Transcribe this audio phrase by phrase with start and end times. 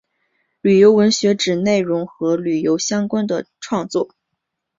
[0.61, 4.15] 旅游文学指内容与旅游相关的创作。